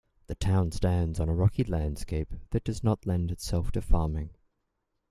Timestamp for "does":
2.63-2.83